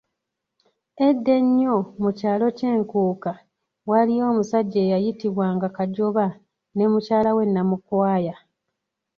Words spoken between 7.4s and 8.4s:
Namukwaya